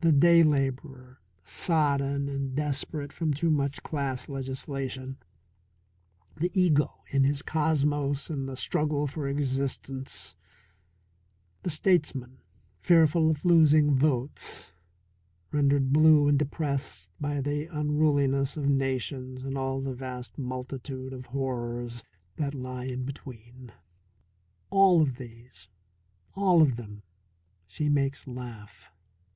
[0.00, 5.16] The day labourer, sodden and desperate from too much class legislation,
[6.36, 10.36] the ego in his cosmos and the struggle for existence;
[11.64, 12.38] the statesman,
[12.78, 14.70] fearful of losing votes,
[15.50, 21.26] rendered blue and depressed by the unruliness of nations and all the vast multitude of
[21.26, 22.04] horrors
[22.36, 23.72] that lie in between
[24.70, 25.68] all of these,
[26.36, 27.02] all of them,
[27.66, 28.92] she makes laugh.